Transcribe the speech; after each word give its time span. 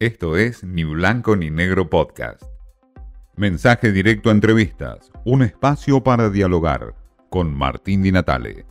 Esto 0.00 0.38
es 0.38 0.64
Ni 0.64 0.82
Blanco 0.82 1.36
ni 1.36 1.50
Negro 1.50 1.90
Podcast. 1.90 2.42
Mensaje 3.36 3.92
directo 3.92 4.30
a 4.30 4.32
entrevistas, 4.32 5.12
un 5.26 5.42
espacio 5.42 6.02
para 6.02 6.30
dialogar 6.30 6.94
con 7.28 7.54
Martín 7.54 8.02
Di 8.02 8.10
Natale. 8.10 8.64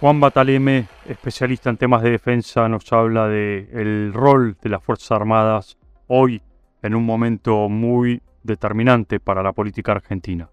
Juan 0.00 0.18
Bataleme, 0.18 0.86
especialista 1.04 1.68
en 1.68 1.76
temas 1.76 2.02
de 2.02 2.08
defensa, 2.08 2.66
nos 2.70 2.90
habla 2.90 3.28
del 3.28 3.68
el 3.74 4.12
rol 4.14 4.56
de 4.62 4.70
las 4.70 4.82
Fuerzas 4.82 5.10
Armadas 5.10 5.76
hoy 6.06 6.40
en 6.80 6.94
un 6.94 7.04
momento 7.04 7.68
muy 7.68 8.22
determinante 8.42 9.20
para 9.20 9.42
la 9.42 9.52
política 9.52 9.92
argentina. 9.92 10.48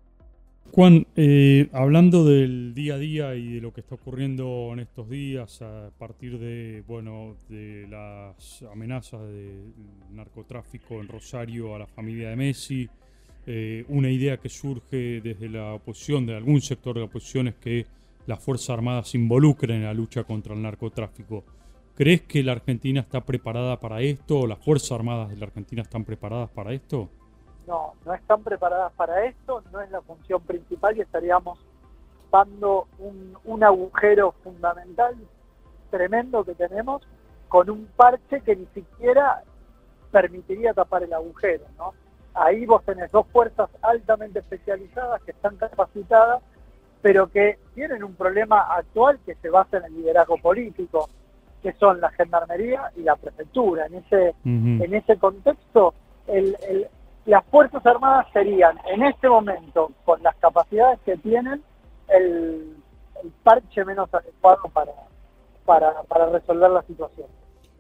Juan, 0.74 1.06
eh, 1.18 1.68
hablando 1.74 2.24
del 2.24 2.74
día 2.74 2.94
a 2.94 2.98
día 2.98 3.36
y 3.36 3.56
de 3.56 3.60
lo 3.60 3.74
que 3.74 3.82
está 3.82 3.96
ocurriendo 3.96 4.70
en 4.72 4.80
estos 4.80 5.10
días 5.10 5.62
a 5.62 5.92
partir 5.98 6.40
de, 6.40 6.82
bueno, 6.88 7.36
de 7.50 7.88
las 7.90 8.64
amenazas 8.72 9.22
del 9.28 9.74
narcotráfico 10.14 11.02
en 11.02 11.10
Rosario 11.10 11.76
a 11.76 11.80
la 11.80 11.88
familia 11.88 12.30
de 12.30 12.38
Messi, 12.38 12.90
eh, 13.46 13.84
una 13.90 14.10
idea 14.10 14.38
que 14.38 14.48
surge 14.48 15.20
desde 15.20 15.50
la 15.50 15.74
oposición, 15.74 16.26
de 16.26 16.38
algún 16.38 16.62
sector 16.62 16.94
de 16.94 17.02
la 17.02 17.08
oposición, 17.08 17.50
es 17.50 17.56
que 17.56 17.86
las 18.26 18.42
Fuerzas 18.42 18.70
Armadas 18.70 19.10
se 19.10 19.18
involucren 19.18 19.76
en 19.76 19.84
la 19.84 19.94
lucha 19.94 20.24
contra 20.24 20.54
el 20.54 20.62
narcotráfico. 20.62 21.44
¿Crees 21.96 22.22
que 22.22 22.44
la 22.44 22.54
Argentina 22.54 23.02
está 23.02 23.26
preparada 23.26 23.78
para 23.78 24.02
esto 24.02 24.40
o 24.40 24.48
las 24.48 24.64
Fuerzas 24.64 24.94
Armadas 24.94 25.32
de 25.32 25.36
la 25.36 25.48
Argentina 25.48 25.82
están 25.82 26.06
preparadas 26.06 26.50
para 26.50 26.72
esto? 26.74 27.10
No, 27.72 27.94
no 28.06 28.14
están 28.14 28.44
preparadas 28.44 28.92
para 28.98 29.24
esto, 29.24 29.64
no 29.72 29.80
es 29.80 29.90
la 29.92 30.02
función 30.02 30.42
principal 30.42 30.98
y 30.98 31.02
estaríamos 31.02 31.58
dando 32.30 32.88
un, 33.00 33.64
agujero 33.64 34.34
fundamental 34.44 35.16
tremendo 35.90 36.44
que 36.44 36.54
tenemos 36.54 37.02
con 37.48 37.70
un 37.70 37.88
parche 37.96 38.42
que 38.42 38.58
ni 38.58 38.66
siquiera 38.74 39.44
permitiría 40.12 40.74
tapar 40.74 41.04
el 41.04 41.14
agujero, 41.14 41.64
¿no? 41.78 41.94
Ahí 42.34 42.66
vos 42.66 42.84
tenés 42.84 43.10
dos 43.12 43.26
fuerzas 43.28 43.70
altamente 43.82 44.40
especializadas 44.40 45.22
que 45.24 45.32
están 45.32 45.56
capacitadas, 45.56 46.42
pero 47.02 47.28
que 47.28 47.58
tienen 47.74 48.04
un 48.04 48.16
problema 48.16 48.62
actual 48.76 49.20
que 49.26 49.36
se 49.36 49.50
basa 49.50 49.78
en 49.78 49.86
el 49.86 49.96
liderazgo 49.96 50.38
político, 50.38 51.10
que 51.62 51.74
son 51.74 52.02
la 52.02 52.10
gendarmería 52.12 52.92
y 52.98 53.04
la 53.04 53.16
prefectura. 53.16 53.86
En 53.86 53.96
ese, 53.96 54.34
en 54.44 54.94
ese 54.94 55.18
contexto, 55.18 55.94
el, 56.28 56.88
las 57.26 57.46
Fuerzas 57.46 57.86
Armadas 57.86 58.28
serían 58.34 58.80
en 58.92 59.04
este 59.04 59.30
momento, 59.30 59.92
con 60.06 60.22
las 60.24 60.36
capacidades 60.38 61.00
que 61.06 61.18
tienen, 61.18 61.64
el, 62.08 62.78
parche 63.44 63.86
menos 63.86 64.12
adecuado 64.14 64.64
para, 64.74 64.94
para, 65.66 66.02
para, 66.04 66.26
resolver 66.28 66.72
la 66.72 66.82
situación. 66.84 67.28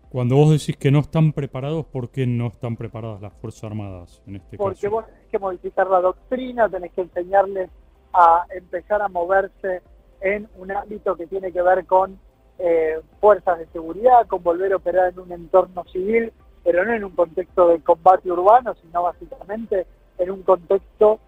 Cuando 0.09 0.35
vos 0.35 0.51
decís 0.51 0.77
que 0.77 0.91
no 0.91 0.99
están 0.99 1.33
preparados, 1.33 1.85
¿por 1.85 2.09
qué 2.09 2.27
no 2.27 2.47
están 2.47 2.75
preparadas 2.75 3.21
las 3.21 3.33
Fuerzas 3.33 3.63
Armadas 3.63 4.21
en 4.27 4.35
este 4.35 4.57
Porque 4.57 4.75
caso? 4.75 4.81
Porque 4.81 4.87
vos 4.87 5.05
tenés 5.05 5.31
que 5.31 5.39
modificar 5.39 5.87
la 5.87 6.01
doctrina, 6.01 6.69
tenés 6.69 6.91
que 6.91 7.01
enseñarles 7.01 7.69
a 8.13 8.45
empezar 8.55 9.01
a 9.01 9.07
moverse 9.07 9.81
en 10.19 10.47
un 10.57 10.71
ámbito 10.71 11.15
que 11.15 11.27
tiene 11.27 11.51
que 11.51 11.61
ver 11.61 11.85
con 11.85 12.19
eh, 12.59 13.01
fuerzas 13.19 13.57
de 13.57 13.65
seguridad, 13.67 14.27
con 14.27 14.43
volver 14.43 14.73
a 14.73 14.75
operar 14.75 15.13
en 15.13 15.19
un 15.19 15.31
entorno 15.31 15.83
civil 15.85 16.31
pero 16.63 16.85
no 16.85 16.93
en 16.93 17.03
un 17.03 17.11
contexto 17.11 17.67
de 17.69 17.81
combate 17.81 18.31
urbano, 18.31 18.75
sino 18.75 19.03
básicamente 19.03 19.85
en 20.17 20.31
un 20.31 20.43
contexto 20.43 21.19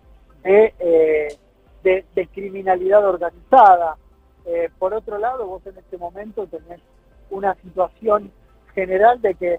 de, 0.44 0.74
eh, 0.80 1.38
de, 1.84 2.28
criminalidad 2.28 3.06
organizada. 3.08 3.98
Eh, 4.46 4.70
por 4.78 4.94
otro 4.94 5.18
lado, 5.18 5.48
vos 5.48 5.66
en 5.66 5.78
este 5.78 5.98
momento 5.98 6.48
tenés 6.48 6.82
una 7.30 7.56
situación 7.56 8.32
general 8.76 9.22
de 9.22 9.36
que 9.36 9.58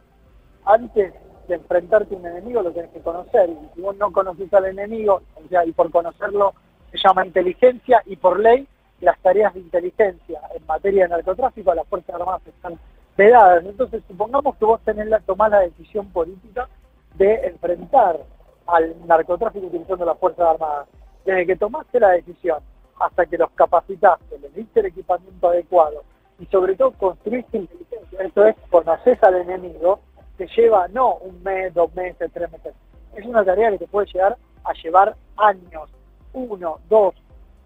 antes 0.64 1.12
de 1.48 1.54
enfrentarte 1.54 2.14
a 2.14 2.18
un 2.18 2.26
enemigo 2.26 2.62
lo 2.62 2.72
tenés 2.72 2.90
que 2.90 3.00
conocer, 3.00 3.50
y 3.50 3.74
si 3.74 3.80
vos 3.80 3.96
no 3.96 4.12
conoces 4.12 4.52
al 4.54 4.66
enemigo, 4.66 5.22
o 5.34 5.48
sea, 5.48 5.64
y 5.64 5.72
por 5.72 5.90
conocerlo 5.90 6.54
se 6.90 6.98
llama 6.98 7.26
inteligencia, 7.26 8.02
y 8.06 8.16
por 8.16 8.40
ley 8.40 8.66
las 9.00 9.18
tareas 9.20 9.52
de 9.54 9.60
inteligencia 9.60 10.40
en 10.54 10.64
materia 10.66 11.04
de 11.04 11.10
narcotráfico, 11.10 11.74
las 11.74 11.86
Fuerzas 11.88 12.14
Armadas 12.14 12.46
están 12.46 12.78
entonces, 13.16 14.02
supongamos 14.08 14.56
que 14.56 14.64
vos 14.64 14.80
tenés 14.82 15.06
la, 15.06 15.20
tomás 15.20 15.50
la 15.50 15.60
decisión 15.60 16.08
política 16.10 16.68
de 17.14 17.46
enfrentar 17.46 18.20
al 18.66 18.94
narcotráfico 19.06 19.66
utilizando 19.66 20.04
las 20.04 20.18
Fuerzas 20.18 20.48
Armadas. 20.48 20.88
Desde 21.24 21.46
que 21.46 21.56
tomaste 21.56 22.00
la 22.00 22.10
decisión 22.10 22.58
hasta 22.98 23.26
que 23.26 23.38
los 23.38 23.50
capacitaste, 23.52 24.38
les 24.38 24.54
diste 24.54 24.80
el 24.80 24.86
equipamiento 24.86 25.48
adecuado 25.48 26.02
y 26.38 26.46
sobre 26.46 26.74
todo 26.74 26.92
construiste 26.92 27.58
inteligencia, 27.58 28.22
esto 28.22 28.46
es, 28.46 28.56
conoces 28.70 29.22
al 29.22 29.36
enemigo, 29.36 30.00
te 30.36 30.46
lleva 30.48 30.88
no 30.88 31.16
un 31.16 31.42
mes, 31.42 31.72
dos 31.72 31.94
meses, 31.94 32.30
tres 32.32 32.50
meses. 32.50 32.74
Es 33.14 33.24
una 33.24 33.44
tarea 33.44 33.70
que 33.70 33.78
te 33.78 33.86
puede 33.86 34.08
llegar 34.08 34.36
a 34.64 34.72
llevar 34.82 35.14
años, 35.36 35.90
uno, 36.32 36.80
dos, 36.88 37.14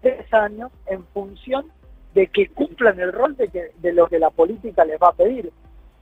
tres 0.01 0.31
años, 0.31 0.71
en 0.85 1.03
función 1.07 1.71
de 2.13 2.27
que 2.27 2.49
cumplan 2.49 2.99
el 2.99 3.13
rol 3.13 3.35
de, 3.35 3.49
que, 3.49 3.71
de 3.77 3.93
lo 3.93 4.07
que 4.07 4.19
la 4.19 4.29
política 4.29 4.85
les 4.85 4.99
va 4.99 5.09
a 5.09 5.13
pedir. 5.13 5.51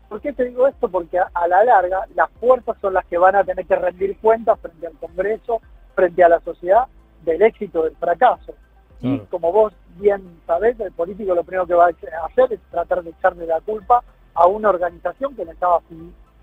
¿Por 0.08 0.22
qué 0.22 0.32
te 0.32 0.46
digo 0.46 0.68
esto? 0.68 0.88
Porque 0.90 1.20
a, 1.20 1.48
la 1.48 1.64
larga 1.64 2.06
las 2.16 2.30
fuerzas 2.40 2.78
son 2.82 2.94
las 2.94 3.06
que 3.06 3.18
van 3.18 3.36
a 3.36 3.44
tener 3.44 3.66
que 3.66 3.76
rendir 3.76 4.18
cuentas 4.20 4.60
frente 4.60 4.88
al 4.88 4.94
Congreso, 4.94 5.62
frente 5.96 6.24
a 6.24 6.30
la 6.30 6.40
sociedad, 6.40 6.86
del 7.24 7.42
éxito 7.42 7.84
del 7.84 7.96
fracaso. 7.98 8.54
Y 9.02 9.20
como 9.30 9.52
vos 9.52 9.74
bien 9.98 10.40
sabés, 10.48 10.80
el 10.80 10.92
político 10.92 11.36
lo 11.36 11.44
primero 11.44 11.68
que 11.68 11.74
va 11.74 11.86
a 11.86 12.26
hacer 12.26 12.54
es 12.54 12.60
tratar 12.72 13.04
de 13.04 13.12
echarle 13.12 13.46
la 13.46 13.60
culpa 13.62 14.04
a 14.34 14.48
una 14.48 14.70
organización 14.70 15.36
que 15.36 15.46
no 15.46 15.52
estaba, 15.52 15.82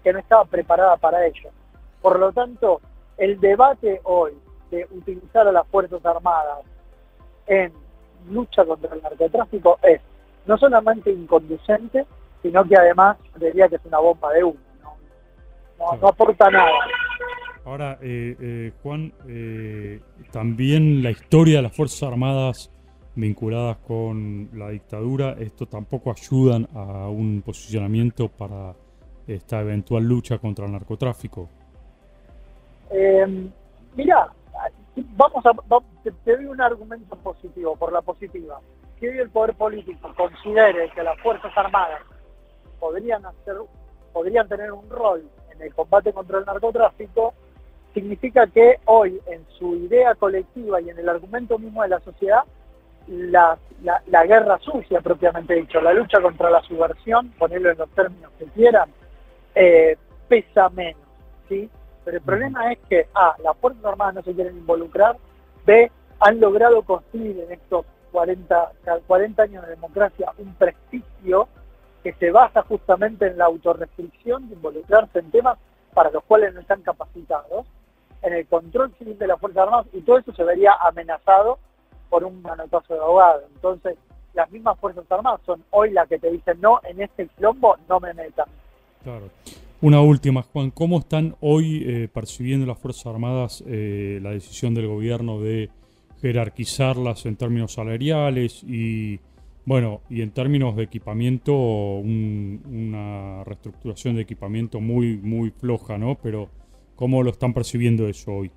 que 0.03 0.13
no 0.13 0.19
estaba 0.19 0.45
preparada 0.45 0.97
para 0.97 1.27
ello. 1.27 1.51
Por 2.01 2.19
lo 2.21 2.33
tanto, 2.33 2.81
el 3.17 3.41
debate 3.41 4.01
hoy 4.05 4.33
de 4.71 4.87
utilizar 4.91 5.49
a 5.49 5.53
las 5.53 5.67
Fuerzas 5.69 6.05
Armadas 6.05 6.61
en 7.47 7.73
lucha 8.29 8.65
contra 8.65 8.95
el 8.95 9.03
narcotráfico 9.03 9.79
es 9.83 10.01
no 10.47 10.59
solamente 10.59 11.11
inconducente, 11.11 12.07
sino 12.43 12.65
que 12.65 12.77
además 12.77 13.17
diría 13.37 13.69
que 13.69 13.77
es 13.77 13.85
una 13.85 13.99
bomba 13.99 14.33
de 14.33 14.45
humo, 14.45 14.59
no, 15.79 16.09
aporta 16.09 16.51
nada. 16.51 16.71
Ahora, 17.65 17.99
eh, 18.03 18.37
eh, 18.39 18.73
Juan, 18.83 19.13
eh, 19.27 20.01
también 20.31 21.03
la 21.03 21.11
historia 21.11 21.57
de 21.57 21.63
las 21.63 21.75
Fuerzas 21.75 22.03
Armadas 22.03 22.71
vinculadas 23.15 23.79
con 23.79 24.51
la 24.53 24.71
dictadura, 24.71 25.37
esto 25.39 25.67
tampoco 25.67 26.11
ayudan 26.11 26.69
a 26.75 27.09
un 27.09 27.43
posicionamiento 27.43 28.29
para 28.29 28.75
esta 29.27 29.61
eventual 29.61 30.05
lucha 30.05 30.39
contra 30.39 30.67
el 30.67 30.73
narcotráfico. 30.73 31.49
mira, 33.97 34.29
vamos 35.16 35.44
a, 35.47 35.53
te, 36.03 36.37
doy 36.37 36.47
un 36.47 36.60
argumento 36.60 37.16
positivo, 37.16 37.77
por 37.77 37.93
la 37.93 38.03
positiva. 38.03 38.60
Que 38.99 39.10
hoy 39.10 39.19
el 39.19 39.31
poder 39.31 39.55
político 39.55 40.12
considere 40.16 40.91
que 40.91 41.03
las 41.03 41.19
Fuerzas 41.21 41.53
Armadas 41.56 42.00
podrían, 42.78 43.22
tener 44.49 44.72
un 44.72 44.88
rol 44.88 45.25
en 45.53 45.62
el 45.62 45.75
combate 45.75 46.12
contra 46.12 46.38
el 46.38 46.44
narcotráfico, 46.44 47.34
significa 47.93 48.47
que 48.47 48.81
hoy 48.84 49.21
en 49.27 49.44
su 49.59 49.77
idea 49.77 50.15
colectiva 50.15 50.81
y 50.81 50.91
en 50.91 50.99
el 50.99 51.09
argumento 51.09 51.59
mismo 51.59 51.83
de 51.83 51.88
la 51.88 52.00
sociedad, 52.00 52.43
la, 53.06 53.59
la, 53.83 54.25
guerra 54.25 54.59
sucia 54.59 55.00
propiamente 55.00 55.54
dicho, 55.54 55.81
la 55.81 55.93
lucha 55.93 56.21
contra 56.21 56.50
la 56.50 56.62
subversión, 56.62 57.31
ponerlo 57.38 57.71
en 57.71 57.78
los 57.78 57.91
términos 57.91 58.33
que 58.38 58.47
quieran, 58.47 58.91
eh, 59.54 59.97
pesa 60.28 60.69
menos. 60.71 61.03
¿sí? 61.49 61.69
Pero 62.04 62.19
el 62.19 62.22
problema 62.22 62.72
es 62.72 62.78
que 62.88 63.09
A, 63.15 63.34
las 63.42 63.56
Fuerzas 63.59 63.84
Armadas 63.84 64.15
no 64.15 64.22
se 64.22 64.34
quieren 64.34 64.56
involucrar, 64.56 65.16
B, 65.65 65.91
han 66.20 66.41
logrado 66.41 66.82
construir 66.82 67.41
en 67.41 67.53
estos 67.53 67.87
40, 68.12 68.72
40 69.06 69.42
años 69.42 69.65
de 69.65 69.70
democracia 69.70 70.32
un 70.38 70.54
prestigio 70.54 71.48
que 72.03 72.12
se 72.15 72.31
basa 72.31 72.62
justamente 72.62 73.26
en 73.26 73.39
la 73.39 73.47
autorrestricción 73.47 74.48
de 74.48 74.54
involucrarse 74.54 75.18
en 75.18 75.30
temas 75.30 75.59
para 75.95 76.10
los 76.10 76.22
cuales 76.24 76.53
no 76.54 76.60
están 76.60 76.83
capacitados, 76.83 77.66
en 78.22 78.34
el 78.34 78.47
control 78.47 78.92
civil 78.98 79.18
de 79.18 79.27
las 79.27 79.41
Fuerzas 79.41 79.65
Armadas, 79.65 79.86
y 79.92 80.00
todo 80.03 80.18
eso 80.18 80.33
se 80.33 80.45
vería 80.45 80.72
amenazado 80.83 81.59
por 82.10 82.24
un 82.24 82.42
manotazo 82.42 82.95
de 82.95 83.00
abogado. 83.00 83.42
Entonces, 83.54 83.97
las 84.34 84.50
mismas 84.50 84.78
Fuerzas 84.78 85.04
Armadas 85.10 85.41
son 85.47 85.65
hoy 85.71 85.91
las 85.91 86.09
que 86.09 86.18
te 86.18 86.30
dicen, 86.30 86.60
no, 86.60 86.80
en 86.84 87.00
este 87.00 87.27
plombo 87.27 87.77
no 87.89 88.00
me 88.00 88.12
metan. 88.12 88.47
Claro. 89.03 89.30
Una 89.80 90.00
última, 90.00 90.42
Juan, 90.42 90.71
¿cómo 90.71 90.98
están 90.98 91.36
hoy 91.41 91.84
eh, 91.86 92.09
percibiendo 92.09 92.66
las 92.66 92.78
Fuerzas 92.78 93.06
Armadas 93.06 93.62
eh, 93.66 94.18
la 94.22 94.30
decisión 94.30 94.74
del 94.74 94.86
gobierno 94.86 95.41
de 95.41 95.71
jerarquizarlas 96.22 97.26
en 97.26 97.36
términos 97.36 97.74
salariales 97.74 98.62
y, 98.65 99.21
bueno, 99.66 100.00
y 100.09 100.22
en 100.22 100.30
términos 100.30 100.74
de 100.76 100.84
equipamiento, 100.84 101.53
una 101.53 103.44
reestructuración 103.44 104.16
de 104.16 104.22
equipamiento 104.22 104.80
muy, 104.80 105.18
muy 105.18 105.50
floja, 105.50 105.98
¿no? 105.98 106.16
Pero, 106.22 106.48
¿cómo 106.97 107.22
lo 107.22 107.30
están 107.30 107.53
percibiendo 107.53 108.09
eso 108.09 108.32
hoy? 108.32 108.50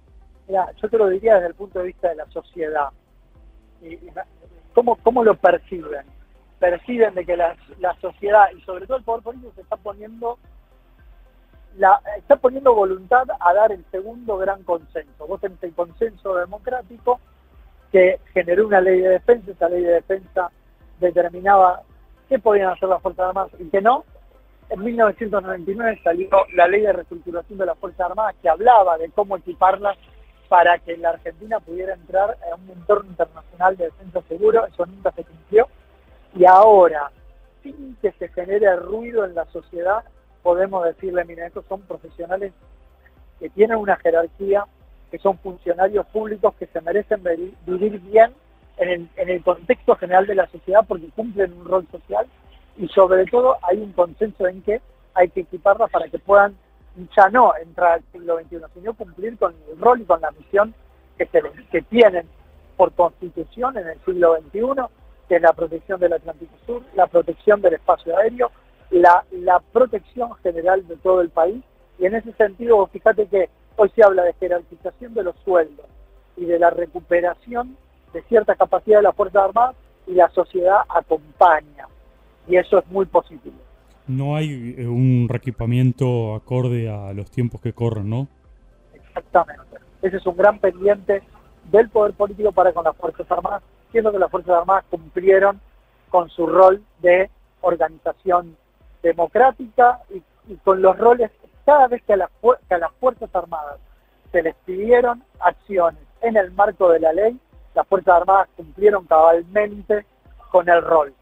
Mira, 0.47 0.71
yo 0.81 0.89
te 0.89 0.97
lo 0.97 1.09
diría 1.09 1.35
desde 1.35 1.47
el 1.47 1.55
punto 1.55 1.79
de 1.79 1.85
vista 1.87 2.09
de 2.09 2.15
la 2.15 2.25
sociedad. 2.27 2.87
¿Cómo, 4.73 4.95
cómo 5.03 5.23
lo 5.23 5.35
perciben? 5.35 6.05
perciben 6.59 7.13
de 7.13 7.25
que 7.25 7.37
la, 7.37 7.55
sociedad 8.01 8.45
y 8.55 8.61
sobre 8.61 8.87
todo 8.87 8.97
el 8.97 9.03
poder 9.03 9.23
político 9.23 9.51
se 9.55 9.61
está 9.61 9.77
poniendo 9.77 10.37
está 12.17 12.35
poniendo 12.37 12.73
voluntad 12.73 13.27
a 13.39 13.53
dar 13.53 13.71
el 13.71 13.85
segundo 13.91 14.37
gran 14.37 14.63
consenso. 14.63 15.27
Vos 15.27 15.39
tenés 15.39 15.61
el 15.63 15.73
consenso 15.73 16.35
democrático 16.35 17.19
que 17.91 18.19
generó 18.33 18.67
una 18.67 18.81
ley 18.81 18.99
de 18.99 19.09
defensa, 19.09 19.51
esa 19.51 19.69
ley 19.69 19.83
de 19.83 19.93
defensa 19.93 20.51
determinaba 20.99 21.83
qué 22.27 22.39
podían 22.39 22.71
hacer 22.71 22.89
las 22.89 23.01
Fuerzas 23.01 23.27
Armadas 23.27 23.51
y 23.59 23.69
qué 23.69 23.81
no. 23.81 24.03
En 24.69 24.83
1999 24.83 26.01
salió 26.03 26.29
la 26.53 26.67
ley 26.67 26.81
de 26.81 26.93
reestructuración 26.93 27.57
de 27.57 27.65
las 27.65 27.77
Fuerzas 27.77 28.09
Armadas 28.09 28.35
que 28.41 28.49
hablaba 28.49 28.97
de 28.97 29.09
cómo 29.11 29.37
equiparlas 29.37 29.97
para 30.49 30.79
que 30.79 30.97
la 30.97 31.09
Argentina 31.09 31.59
pudiera 31.59 31.93
entrar 31.93 32.37
en 32.47 32.63
un 32.63 32.77
entorno 32.77 33.09
internacional 33.09 33.77
de 33.77 33.85
defensa 33.85 34.21
seguro, 34.27 34.65
eso 34.65 34.85
nunca 34.85 35.11
se 35.11 35.23
cumplió. 35.23 35.67
Y 36.35 36.45
ahora, 36.45 37.11
sin 37.63 37.95
que 38.01 38.11
se 38.13 38.29
genere 38.29 38.75
ruido 38.77 39.25
en 39.25 39.35
la 39.35 39.45
sociedad, 39.45 40.03
podemos 40.43 40.85
decirle, 40.85 41.25
mira, 41.25 41.47
estos 41.47 41.65
son 41.65 41.81
profesionales 41.81 42.53
que 43.39 43.49
tienen 43.49 43.77
una 43.77 43.97
jerarquía, 43.97 44.65
que 45.11 45.17
son 45.19 45.37
funcionarios 45.39 46.05
públicos 46.07 46.53
que 46.59 46.67
se 46.67 46.81
merecen 46.81 47.23
vivir 47.65 47.99
bien 48.01 48.33
en 48.77 49.09
el, 49.15 49.43
contexto 49.43 49.95
general 49.95 50.27
de 50.27 50.35
la 50.35 50.47
sociedad 50.47 50.85
porque 50.87 51.09
cumplen 51.15 51.53
un 51.53 51.65
rol 51.65 51.87
social 51.91 52.27
y 52.77 52.87
sobre 52.89 53.25
todo 53.25 53.57
hay 53.63 53.77
un 53.77 53.91
consenso 53.93 54.47
en 54.47 54.61
que 54.61 54.81
hay 55.13 55.29
que 55.29 55.41
equiparlas 55.41 55.89
para 55.89 56.07
que 56.09 56.19
puedan 56.19 56.55
ya 57.15 57.29
no 57.29 57.55
entrar 57.57 57.93
al 57.93 58.03
siglo 58.11 58.39
XXI, 58.39 58.57
sino 58.73 58.93
cumplir 58.93 59.37
con 59.37 59.55
el 59.71 59.79
rol 59.79 60.01
y 60.01 60.05
con 60.05 60.21
la 60.21 60.31
misión 60.31 60.73
que, 61.17 61.25
se, 61.25 61.41
que 61.71 61.81
tienen 61.83 62.27
por 62.75 62.91
constitución 62.93 63.77
en 63.77 63.87
el 63.87 63.99
siglo 64.05 64.37
XXI, 64.37 64.83
que 65.27 65.35
es 65.35 65.41
la 65.41 65.53
protección 65.53 65.99
del 65.99 66.13
Atlántico 66.13 66.53
Sur, 66.65 66.83
la 66.95 67.07
protección 67.07 67.61
del 67.61 67.75
espacio 67.75 68.15
aéreo, 68.17 68.51
la, 68.89 69.25
la 69.31 69.59
protección 69.59 70.33
general 70.35 70.87
de 70.87 70.95
todo 70.97 71.21
el 71.21 71.29
país. 71.29 71.63
Y 71.99 72.05
en 72.05 72.15
ese 72.15 72.31
sentido, 72.33 72.85
fíjate 72.87 73.27
que 73.27 73.49
hoy 73.75 73.89
se 73.95 74.03
habla 74.03 74.23
de 74.23 74.33
jerarquización 74.33 75.13
de 75.13 75.23
los 75.23 75.35
sueldos 75.43 75.85
y 76.35 76.45
de 76.45 76.59
la 76.59 76.69
recuperación 76.69 77.77
de 78.13 78.21
cierta 78.23 78.55
capacidad 78.55 78.97
de 78.97 79.03
la 79.03 79.13
Fuerza 79.13 79.43
Armada 79.43 79.73
y 80.05 80.13
la 80.13 80.29
sociedad 80.29 80.79
acompaña. 80.89 81.87
Y 82.47 82.55
eso 82.55 82.79
es 82.79 82.87
muy 82.87 83.05
positivo. 83.05 83.55
No 84.07 84.35
hay 84.37 84.75
eh, 84.77 84.87
un 84.87 85.27
reequipamiento 85.29 86.33
acorde 86.33 86.89
a 86.89 87.11
los 87.13 87.29
tiempos 87.29 87.59
que 87.59 87.73
corren, 87.73 88.09
¿no? 88.09 88.27
Exactamente. 88.93 89.77
Ese 90.01 90.17
es 90.17 90.25
un 90.25 90.37
gran 90.37 90.59
pendiente 90.59 91.23
del 91.71 91.89
poder 91.89 92.13
político 92.13 92.51
para 92.53 92.71
con 92.71 92.85
las 92.85 92.95
Fuerzas 92.95 93.29
Armadas, 93.29 93.63
siendo 93.91 94.11
que 94.11 94.19
las 94.19 94.31
Fuerzas 94.31 94.55
Armadas 94.59 94.85
cumplieron 94.89 95.59
con 96.09 96.29
su 96.29 96.47
rol 96.47 96.81
de 97.01 97.29
organización 97.61 98.55
democrática 99.03 100.01
y, 100.09 100.55
con 100.63 100.81
los 100.81 100.97
roles, 100.97 101.31
cada 101.65 101.87
vez 101.87 102.01
que 102.03 102.13
a, 102.13 102.17
las, 102.17 102.29
que 102.67 102.75
a 102.75 102.77
las 102.77 102.91
Fuerzas 102.99 103.29
Armadas 103.33 103.79
se 104.31 104.41
les 104.41 104.55
pidieron 104.65 105.23
acciones 105.39 106.01
en 106.21 106.37
el 106.37 106.51
marco 106.51 106.89
de 106.89 106.99
la 106.99 107.13
ley, 107.13 107.39
las 107.75 107.87
Fuerzas 107.87 108.15
Armadas 108.21 108.49
cumplieron 108.55 109.05
cabalmente 109.05 110.05
con 110.51 110.67
el 110.69 110.81
rol. 110.81 111.13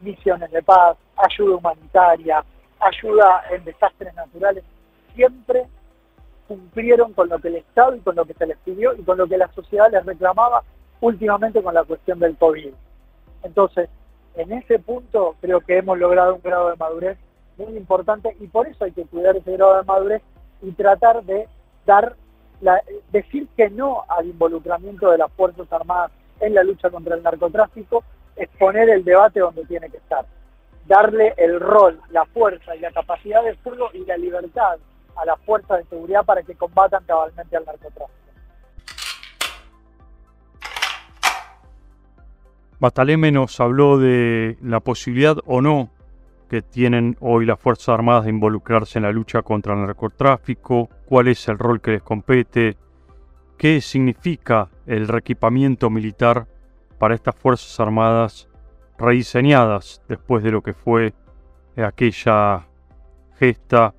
Misiones 0.00 0.50
de 0.50 0.62
paz, 0.62 0.96
ayuda 1.16 1.56
humanitaria, 1.56 2.44
ayuda 2.80 3.42
en 3.50 3.64
desastres 3.64 4.14
naturales, 4.14 4.62
siempre 5.14 5.66
cumplieron 6.46 7.12
con 7.12 7.28
lo 7.28 7.38
que 7.38 7.48
el 7.48 7.56
Estado 7.56 7.96
y 7.96 8.00
con 8.00 8.14
lo 8.14 8.24
que 8.24 8.34
se 8.34 8.46
les 8.46 8.56
pidió 8.58 8.94
y 8.94 9.02
con 9.02 9.18
lo 9.18 9.26
que 9.26 9.38
la 9.38 9.48
sociedad 9.48 9.90
les 9.90 10.04
reclamaba 10.04 10.62
últimamente 11.00 11.62
con 11.62 11.74
la 11.74 11.84
cuestión 11.84 12.18
del 12.18 12.36
COVID. 12.36 12.72
Entonces, 13.42 13.88
en 14.36 14.52
ese 14.52 14.78
punto 14.78 15.34
creo 15.40 15.60
que 15.60 15.78
hemos 15.78 15.98
logrado 15.98 16.34
un 16.34 16.42
grado 16.42 16.70
de 16.70 16.76
madurez 16.76 17.18
muy 17.56 17.76
importante 17.76 18.36
y 18.38 18.46
por 18.46 18.68
eso 18.68 18.84
hay 18.84 18.92
que 18.92 19.04
cuidar 19.06 19.36
ese 19.36 19.52
grado 19.52 19.76
de 19.76 19.84
madurez 19.84 20.22
y 20.62 20.72
tratar 20.72 21.24
de 21.24 21.48
dar 21.84 22.16
decir 23.12 23.48
que 23.56 23.68
no 23.70 24.04
al 24.08 24.26
involucramiento 24.26 25.10
de 25.10 25.18
las 25.18 25.30
Fuerzas 25.32 25.70
Armadas 25.72 26.10
en 26.40 26.54
la 26.54 26.62
lucha 26.62 26.90
contra 26.90 27.14
el 27.14 27.22
narcotráfico 27.22 28.02
es 28.34 28.48
poner 28.58 28.88
el 28.90 29.04
debate 29.04 29.40
donde 29.40 29.64
tiene 29.64 29.90
que 29.90 29.98
estar. 29.98 30.26
Darle 30.86 31.34
el 31.36 31.60
rol, 31.60 32.00
la 32.10 32.24
fuerza 32.26 32.76
y 32.76 32.80
la 32.80 32.92
capacidad 32.92 33.42
de 33.42 33.54
fuego 33.56 33.90
y 33.92 34.04
la 34.04 34.16
libertad 34.16 34.78
a 35.16 35.24
las 35.24 35.40
fuerzas 35.40 35.78
de 35.78 35.84
seguridad 35.84 36.24
para 36.24 36.42
que 36.42 36.54
combatan 36.54 37.04
cabalmente 37.04 37.56
al 37.56 37.64
narcotráfico. 37.64 38.10
Bataleme 42.78 43.32
nos 43.32 43.58
habló 43.60 43.98
de 43.98 44.58
la 44.60 44.80
posibilidad 44.80 45.38
o 45.46 45.62
no 45.62 45.90
que 46.50 46.60
tienen 46.60 47.16
hoy 47.20 47.46
las 47.46 47.58
Fuerzas 47.58 47.88
Armadas 47.88 48.24
de 48.24 48.30
involucrarse 48.30 48.98
en 48.98 49.04
la 49.04 49.12
lucha 49.12 49.42
contra 49.42 49.74
el 49.74 49.80
narcotráfico, 49.80 50.88
cuál 51.06 51.28
es 51.28 51.48
el 51.48 51.58
rol 51.58 51.80
que 51.80 51.92
les 51.92 52.02
compete, 52.02 52.76
qué 53.56 53.80
significa 53.80 54.68
el 54.86 55.08
reequipamiento 55.08 55.88
militar 55.90 56.46
para 56.98 57.14
estas 57.14 57.34
Fuerzas 57.34 57.80
Armadas 57.80 58.48
rediseñadas 58.98 60.02
después 60.08 60.44
de 60.44 60.52
lo 60.52 60.62
que 60.62 60.74
fue 60.74 61.14
aquella 61.76 62.66
gesta 63.38 63.94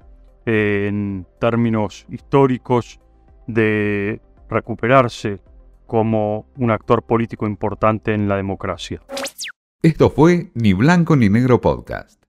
en 0.46 1.26
términos 1.40 2.06
históricos 2.10 3.00
de 3.48 4.22
recuperarse 4.50 5.40
como 5.88 6.46
un 6.58 6.70
actor 6.70 7.04
político 7.04 7.48
importante 7.48 8.14
en 8.14 8.28
la 8.28 8.36
democracia. 8.36 9.02
Esto 9.82 10.10
fue 10.10 10.52
Ni 10.54 10.74
Blanco 10.74 11.16
ni 11.16 11.30
Negro 11.30 11.62
Podcast. 11.62 12.27